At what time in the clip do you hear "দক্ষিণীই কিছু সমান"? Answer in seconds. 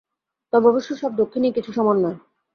1.15-1.97